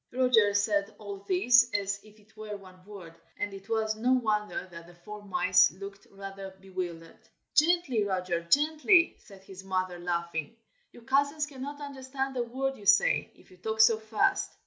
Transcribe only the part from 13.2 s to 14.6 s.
if you talk so fast."